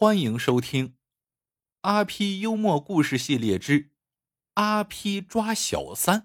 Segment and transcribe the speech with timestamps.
[0.00, 0.90] 欢迎收听
[1.80, 3.90] 《阿 P 幽默故事系列之
[4.54, 6.20] 阿 P 抓小三》。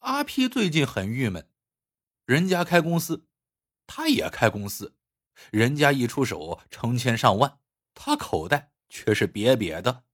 [0.00, 1.48] 阿 P 最近很郁闷，
[2.26, 3.26] 人家开公司，
[3.86, 4.94] 他也开公司，
[5.50, 7.58] 人家一出手成千上万，
[7.94, 10.04] 他口袋却是瘪瘪的，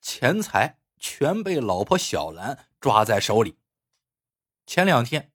[0.00, 3.56] 钱财全被老婆小兰抓在手里。
[4.66, 5.30] 前两天，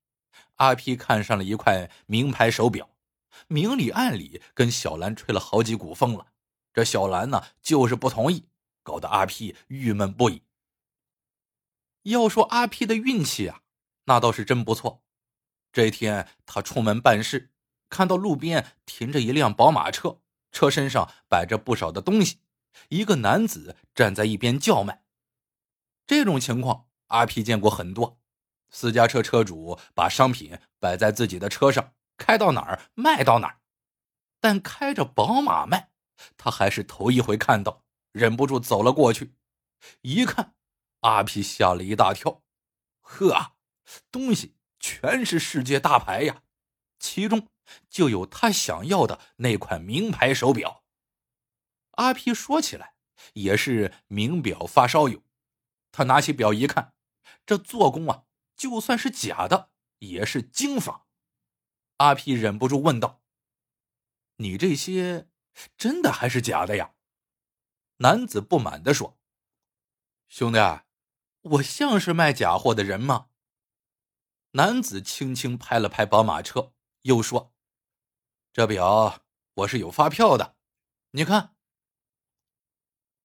[0.55, 2.89] 阿 P 看上了一块名牌手表。
[3.47, 6.27] 明里暗里跟小兰吹了好几股风了，
[6.73, 8.47] 这小兰呢就是不同意，
[8.83, 10.43] 搞得阿 P 郁闷不已。
[12.03, 13.61] 要说阿 P 的运气啊，
[14.05, 15.03] 那倒是真不错。
[15.71, 17.51] 这天他出门办事，
[17.89, 20.21] 看到路边停着一辆宝马车，
[20.51, 22.39] 车身上摆着不少的东西，
[22.87, 25.03] 一个男子站在一边叫卖。
[26.07, 28.19] 这种情况阿 P 见过很多，
[28.69, 31.93] 私家车车主把商品摆在自己的车上。
[32.19, 33.61] 开到哪儿卖到哪儿，
[34.39, 35.89] 但开着宝马卖，
[36.37, 39.33] 他还是头一回看到，忍不住走了过去。
[40.01, 40.53] 一看，
[40.99, 42.43] 阿皮吓了一大跳，
[42.99, 43.53] 呵，
[44.11, 46.43] 东西全是世界大牌呀，
[46.99, 47.47] 其中
[47.89, 50.83] 就有他想要的那款名牌手表。
[51.91, 52.95] 阿皮说起来
[53.33, 55.23] 也是名表发烧友，
[55.91, 56.93] 他拿起表一看，
[57.45, 58.23] 这做工啊，
[58.55, 61.05] 就算是假的，也是精仿。
[61.99, 63.21] 阿 P 忍不住问道
[64.37, 65.29] ：“你这些
[65.77, 66.93] 真的还是假的呀？”
[67.97, 69.19] 男子不满的说
[70.29, 70.59] ：“兄弟，
[71.41, 73.27] 我像是卖假货的人吗？”
[74.51, 77.53] 男子轻轻拍了拍宝马车，又说
[78.53, 79.21] ：“这表
[79.55, 80.55] 我是有发票的，
[81.11, 81.55] 你看。”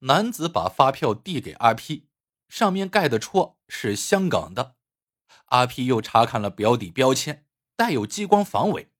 [0.01, 2.09] 男子把发票递给阿 P，，
[2.49, 4.77] 上面盖的戳是香港的。
[5.47, 7.47] 阿 P 又查看了表底标签。
[7.77, 8.91] 带有激光防伪。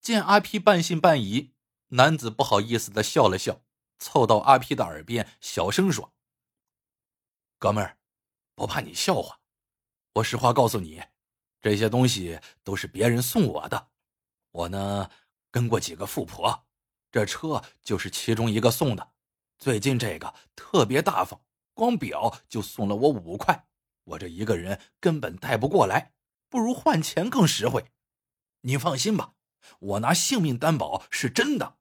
[0.00, 1.54] 见阿 P 半信半疑，
[1.88, 3.62] 男子不好意思的笑了笑，
[3.98, 6.12] 凑到阿 P 的耳边小声说
[7.58, 7.98] ：“哥们儿，
[8.54, 9.40] 不怕你笑话，
[10.14, 11.02] 我实话告诉你，
[11.62, 13.88] 这些东西都是别人送我的。
[14.50, 15.10] 我呢，
[15.50, 16.66] 跟过几个富婆，
[17.10, 19.12] 这车就是其中一个送的。
[19.58, 21.40] 最近这个特别大方，
[21.72, 23.66] 光表就送了我五块，
[24.04, 26.12] 我这一个人根本带不过来。”
[26.54, 27.90] 不如换钱更实惠，
[28.60, 29.34] 你放心吧，
[29.80, 31.78] 我拿性命担保是真的。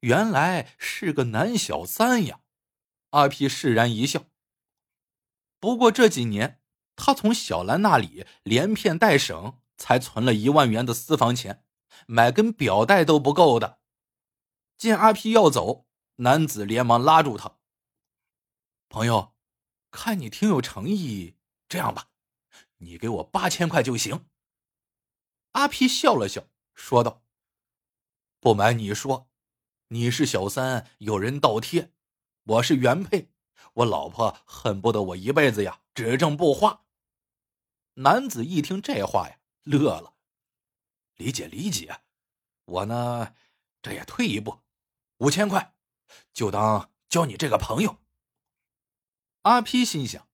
[0.00, 2.40] 原来是个男小三呀！
[3.10, 4.24] 阿皮释然一笑。
[5.60, 6.60] 不过这几年，
[6.96, 11.64] 他从小兰那里连骗带省，才存了一万元的私房钱，
[12.08, 13.78] 买根表带都不够的。
[14.76, 17.58] 见阿皮要走，男子连忙拉住他
[18.90, 19.32] ：“朋友，
[19.92, 21.36] 看你挺有诚意，
[21.68, 22.08] 这样吧。”
[22.78, 24.28] 你给我八千块就行。
[25.52, 27.22] 阿皮笑了笑，说道
[28.40, 29.28] ：“不瞒你说，
[29.88, 31.92] 你是小三，有人倒贴；
[32.44, 33.30] 我是原配，
[33.74, 36.84] 我老婆恨不得我一辈子呀只挣不花。”
[37.94, 40.14] 男子一听这话呀，乐了，
[41.16, 42.02] 理解理解。
[42.64, 43.34] 我呢，
[43.82, 44.60] 这也退一步，
[45.16, 45.74] 五千块，
[46.32, 47.98] 就当交你这个朋友。
[49.42, 50.28] 阿皮心想，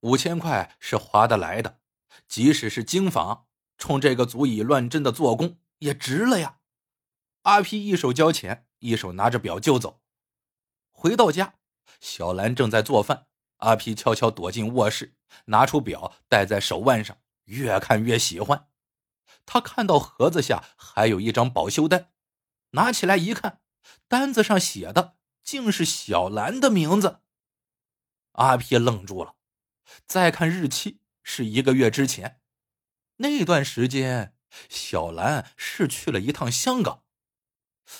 [0.00, 1.82] 五千块是划得来的。
[2.28, 3.44] 即使是精仿，
[3.76, 6.58] 冲这个足以乱真的做工也值了呀！
[7.42, 10.00] 阿皮一手交钱，一手拿着表就走。
[10.90, 11.54] 回到家，
[12.00, 13.26] 小兰正在做饭。
[13.58, 15.14] 阿皮悄悄躲进卧室，
[15.46, 18.68] 拿出表戴在手腕上，越看越喜欢。
[19.46, 22.10] 他看到盒子下还有一张保修单，
[22.70, 23.60] 拿起来一看，
[24.08, 27.20] 单子上写的竟是小兰的名字。
[28.32, 29.36] 阿皮愣住了，
[30.06, 31.00] 再看日期。
[31.24, 32.40] 是一个月之前，
[33.16, 34.36] 那段时间，
[34.68, 37.02] 小兰是去了一趟香港。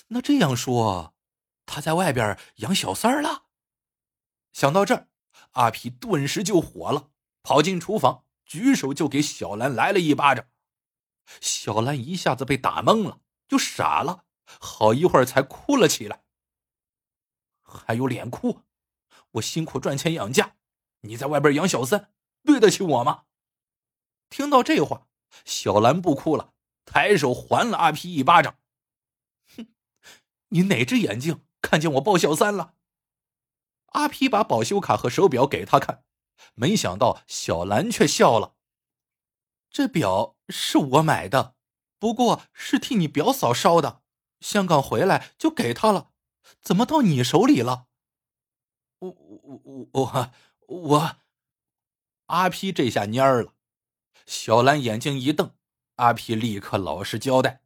[0.09, 1.17] 那这样说，
[1.67, 3.47] 他在外边养小三儿了。
[4.53, 5.09] 想到这儿，
[5.53, 7.11] 阿皮顿时就火了，
[7.43, 10.47] 跑进厨房，举手就给小兰来了一巴掌。
[11.41, 14.27] 小兰一下子被打懵了，就傻了，
[14.61, 16.25] 好一会儿才哭了起来。
[17.63, 18.61] 还有脸哭？
[19.33, 20.57] 我辛苦赚钱养家，
[21.01, 22.14] 你在外边养小三。
[22.45, 23.25] 对得起我吗？
[24.29, 25.07] 听到这话，
[25.45, 26.53] 小兰不哭了，
[26.85, 28.59] 抬手还了阿皮一巴掌。
[29.57, 29.69] 哼，
[30.49, 32.75] 你哪只眼睛看见我抱小三了？
[33.93, 36.05] 阿皮把保修卡和手表给他看，
[36.55, 38.55] 没想到小兰却笑了。
[39.71, 41.55] 这表是我买的，
[41.99, 44.03] 不过是替你表嫂烧的，
[44.41, 46.11] 香港回来就给他了，
[46.61, 47.87] 怎么到你手里了？
[48.99, 51.17] 我我我我我。
[52.27, 53.53] 阿皮这下蔫儿了，
[54.25, 55.55] 小兰眼睛一瞪，
[55.97, 57.63] 阿皮立刻老实交代。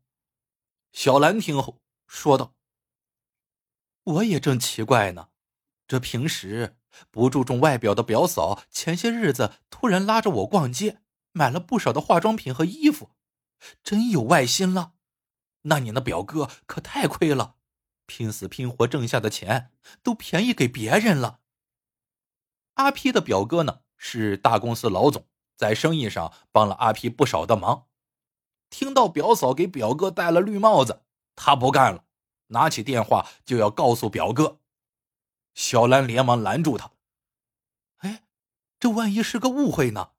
[0.92, 2.56] 小兰听后说道
[4.02, 5.28] ：“我也正奇怪呢，
[5.86, 6.76] 这平时
[7.12, 13.12] 不注重外表的表嫂，前些日子突然拉着我逛街，买了不少的化妆品和衣服，
[13.84, 14.94] 真有外心了。
[15.62, 17.54] 那你那表哥可太亏了，
[18.06, 19.70] 拼死拼活挣下的钱
[20.02, 21.38] 都便宜给别人了。”
[22.74, 27.86] 阿皮的表哥呢是大公司老总，在生意上帮了阿皮不少的忙。
[28.70, 31.02] 听到表嫂给表哥戴了绿帽子，
[31.36, 32.04] 他不干了，
[32.46, 34.60] 拿起电话就要告诉表哥。
[35.54, 36.92] 小兰连忙拦住他
[37.98, 38.24] ：“哎，
[38.78, 40.12] 这万一是个误会呢？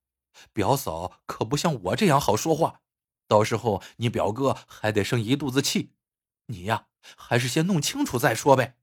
[0.51, 2.81] 表嫂可不像我这样好说话，
[3.27, 5.93] 到时候你表哥还得生一肚子气。
[6.47, 8.77] 你呀，还是先弄清楚再说呗。”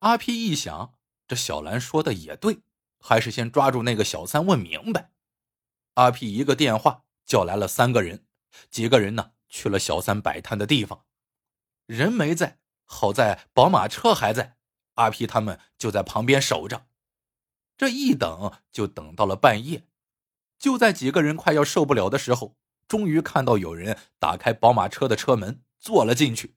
[0.00, 0.94] 阿皮一想，
[1.26, 2.60] 这小兰说的也对，
[3.06, 5.12] 还是先抓住那个小三问明白。
[5.94, 8.26] 阿皮一个电话叫来了三个人。
[8.68, 9.32] 几个人呢？
[9.48, 11.04] 去了小三摆摊的地方，
[11.86, 14.56] 人没在，好在宝马车还在，
[14.94, 16.88] 阿皮他们就在旁边守着。
[17.76, 19.86] 这一等就等到了半夜，
[20.58, 22.56] 就在几个人快要受不了的时候，
[22.88, 26.56] 终于看到有人打开宝马车的车门坐了进去。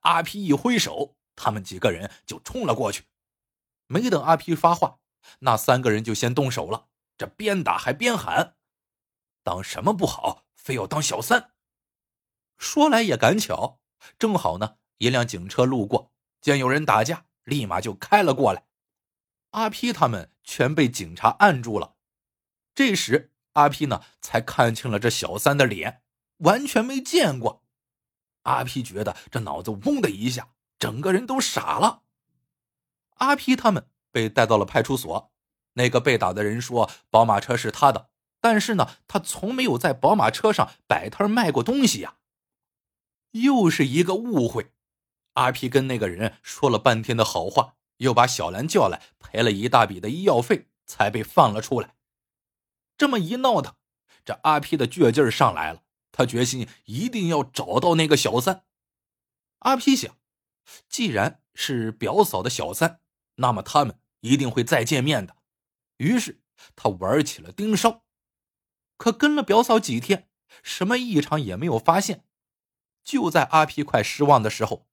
[0.00, 3.04] 阿皮一挥手，他们几个人就冲了过去。
[3.86, 4.98] 没等阿皮发话，
[5.40, 8.56] 那三个人就先动手了，这边打还边喊
[9.42, 11.52] ：“当什么不好？”非要当小三。
[12.58, 13.80] 说来也赶巧，
[14.18, 18.66] 正好呢，一辆警车路过，见有人打架，立马就开了过来。
[19.52, 21.96] 阿皮他们全被警察按住了。
[22.74, 26.02] 这时，阿皮呢才看清了这小三的脸，
[26.38, 27.64] 完全没见过。
[28.42, 32.02] 阿皮觉得这脑子嗡的一下，整个人都傻了。
[33.14, 35.30] 阿皮他们被带到了派出所，
[35.74, 38.10] 那个被打的人说，宝马车是他的。
[38.40, 42.16] 但是呢，他从没有在宝马车上摆摊卖过东西呀。
[43.30, 44.72] 又是一个误会。
[45.34, 51.94] 阿皮跟那个人说了半天的好话，又把小兰叫来赔了一大笔的医药费，才被放了出来。
[52.96, 53.76] 这么一闹腾，
[54.24, 58.64] 这阿皮的倔劲上来了，他决心一定要找到那个小三。
[59.60, 60.16] 阿皮想，
[60.88, 63.00] 既然是表嫂的小三，
[63.36, 65.36] 那么他们一定会再见面的。
[65.98, 66.40] 于是
[66.76, 68.04] 他玩起了盯梢。
[68.96, 70.28] 可跟了表嫂几天，
[70.62, 72.24] 什么异常也没有发现。
[73.04, 74.88] 就在阿皮快失望的时候，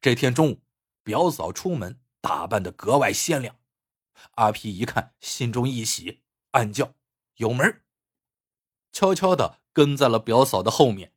[0.00, 0.62] 这天中午，
[1.02, 3.56] 表嫂出门打扮的格外鲜亮。
[4.32, 6.94] 阿皮一看，心中一喜，暗叫
[7.36, 7.82] ：“有门！”
[8.92, 11.12] 悄悄的跟在了表嫂的后面。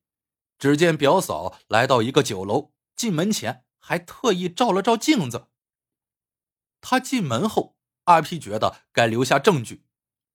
[0.60, 5.48] 只见表嫂来到一个酒楼，进门前还特意照了照镜子。
[6.90, 7.76] 他进门后，
[8.06, 9.84] 阿皮觉得该留下证据。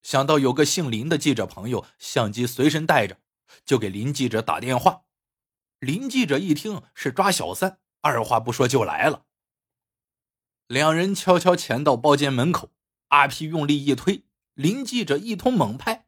[0.02, 3.16] 想到有个姓林的记者朋友，相机随身带着，
[3.64, 5.04] 就给林记者打电话。
[5.78, 9.24] 林记者一听是抓小三，二话不说就来了。
[10.66, 12.70] 两人悄悄潜到包间门口，
[13.08, 16.06] 阿皮用力一推，林记者一通猛拍。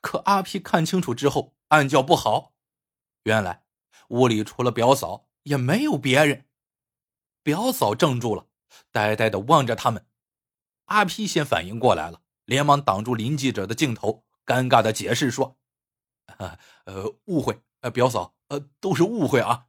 [0.00, 2.54] 可阿皮看清楚之后，暗叫不好。
[3.24, 3.64] 原来
[4.10, 6.46] 屋里除了表嫂，也没有别人。
[7.42, 8.45] 表嫂怔住了，
[8.90, 10.06] 呆呆的望着他们。
[10.86, 12.22] 阿 P 先反应过来了。
[12.46, 15.58] 连忙挡住林记者的镜头，尴尬的解释说
[16.38, 19.66] ：“呃，误会，呃，表嫂，呃，都是误会啊。”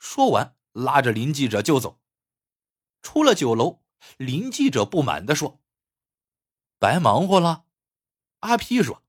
[0.00, 2.00] 说完，拉着林记者就走。
[3.02, 3.82] 出了酒楼，
[4.16, 5.60] 林记者不满的说
[6.80, 7.66] ：“白忙活了。”
[8.40, 9.02] 阿 P 说：“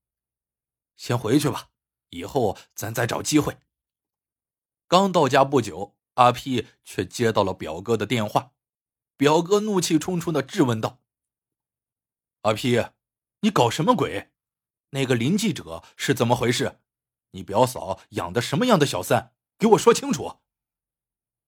[0.97, 1.69] 先回去吧，
[2.09, 3.57] 以后咱再找机会。”
[4.89, 8.51] 刚到家不久，阿 P 却接到了表哥的电话。
[9.21, 10.99] 表哥怒气冲冲的质问道。
[12.41, 12.87] 阿皮，
[13.41, 14.31] 你搞什么鬼？
[14.89, 16.79] 那个林记者是怎么回事？
[17.29, 19.35] 你表嫂养的什么样的小三？
[19.59, 20.39] 给我说清楚！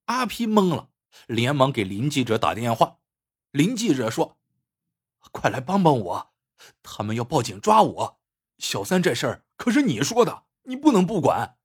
[0.06, 0.92] 阿皮懵了，
[1.26, 3.00] 连忙给林记者打电话。
[3.50, 4.38] 林记者说
[5.34, 6.34] ：“快来帮帮我，
[6.84, 8.20] 他们要报警抓我。
[8.60, 11.58] 小三这事儿可是你说的，你不能不管。”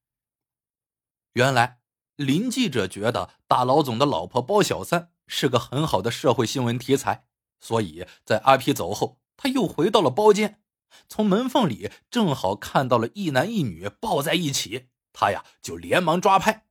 [1.34, 1.82] 原来
[2.16, 7.26] 林记者觉得大老总的老婆包小三是个很好的社会新闻题材。
[7.60, 10.60] 所以在阿皮走后，他又回到了包间，
[11.08, 16.66] 从门缝里正好看到了一男一女抱在一起，他呀就连忙抓拍，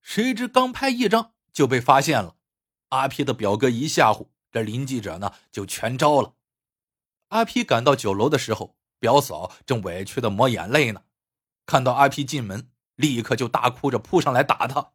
[0.00, 2.36] 谁知刚拍一张就被发现了。
[2.90, 6.34] 阿皮的表哥一吓唬，这林记者呢就全招了。
[7.28, 11.04] 阿皮赶到酒楼的时候，表嫂正委屈的抹眼泪呢，
[11.64, 14.92] 看到阿皮进门，立刻就大哭着扑上来打他。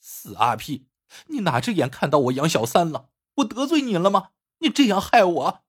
[0.00, 0.86] 死阿皮，
[1.26, 3.10] 你哪只眼看到我养小三了？
[3.36, 4.30] 我得罪你了吗？
[4.58, 5.64] 你这样害我！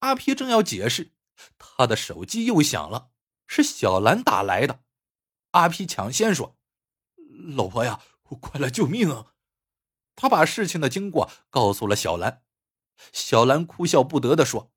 [0.00, 1.12] 阿皮正要解释，
[1.58, 3.10] 他的手机又响了，
[3.46, 4.80] 是小兰打来的。
[5.52, 6.56] 阿皮抢先说
[7.56, 9.34] ：“老婆呀，快来救命啊！”
[10.16, 12.42] 他把事情的经过告诉了小兰。
[13.12, 14.72] 小兰哭笑不得的说：“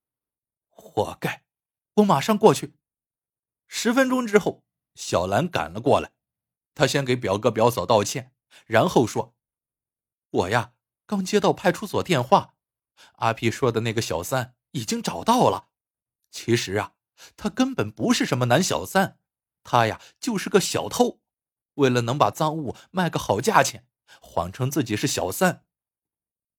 [0.70, 1.44] 活该，
[1.96, 2.75] 我马上过去。”
[3.68, 4.63] 十分钟之后，
[4.96, 6.12] 小兰赶了过来。
[6.75, 8.34] 她先给表哥表嫂道歉，
[8.66, 9.36] 然后说
[10.31, 10.74] ：“我呀，
[11.05, 12.55] 刚接到派出所电话，
[13.17, 15.69] 阿皮说的那个小三已经找到了。
[16.29, 16.93] 其实啊，
[17.36, 19.17] 他根本不是什么男小三，
[19.63, 21.19] 他呀就是个小偷。
[21.75, 23.88] 为了能把赃物卖个好价钱，
[24.21, 25.65] 谎称自己是小三。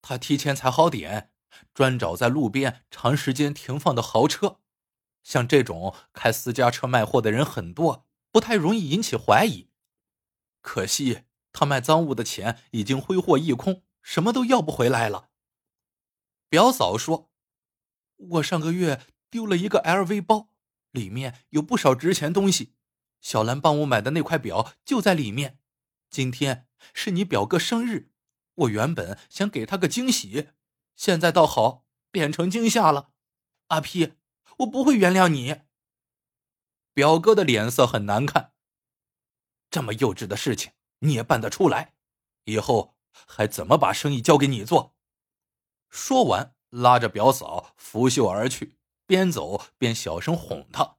[0.02, 1.30] 他提前踩好点，
[1.74, 4.60] 专找在路边长时间停放的豪车。
[5.22, 9.68] 像这种开私家车卖货的人很多，不太容易引起怀疑。
[10.62, 15.30] 可惜他卖赃物的钱已经挥霍一空，什么都要不回来了。
[16.48, 17.30] 表嫂说
[18.16, 20.48] ：“我上个月丢了一个 LV 包，
[20.90, 22.74] 里面有不少值钱东西。
[23.20, 25.58] 小兰帮我买的那块表就在里面。
[26.08, 28.10] 今天是你表哥生日，
[28.54, 30.48] 我原本想给他个惊喜，
[30.96, 33.10] 现在倒好，变成惊吓了。
[33.68, 34.14] 阿皮，
[34.58, 35.62] 我不会原谅你。”
[36.92, 38.52] 表哥的脸色很难看。
[39.70, 41.94] 这么幼稚的事情你也办得出来？
[42.44, 44.96] 以后还怎么把生意交给你做？
[45.90, 50.96] 说完，拉着表嫂拂袖而去，边走边小声哄她。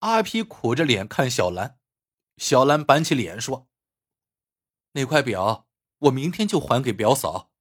[0.00, 1.78] 阿皮苦着脸看小兰，
[2.36, 3.68] 小兰板起脸说
[4.92, 7.52] ：“那块表我明天就还给表嫂，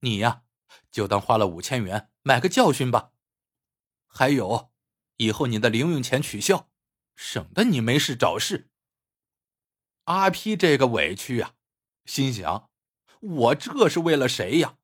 [0.00, 0.42] 你呀
[0.90, 3.12] 就当花了五千元买个教训吧。
[4.06, 4.72] 还有，
[5.18, 6.68] 以后你的零用钱取消，
[7.14, 8.70] 省得你没事找事。”
[10.04, 11.54] 阿批这个委屈呀，
[12.04, 12.70] 心想：
[13.20, 14.76] 我这是为了谁呀？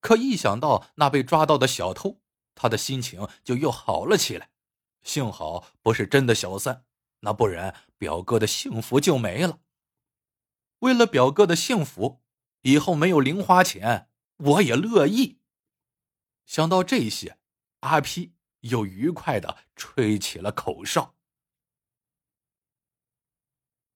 [0.00, 2.20] 可一想到那被抓到的小偷，
[2.54, 4.50] 他的心情就又好了起来。
[5.02, 6.84] 幸好不是真的小三，
[7.20, 9.60] 那不然表哥的幸福就没了。
[10.80, 12.22] 为了表哥的幸福，
[12.62, 15.40] 以后没有零花钱，我也乐意。
[16.46, 17.38] 想到这些，
[17.80, 21.16] 阿批又愉快的吹起了口哨。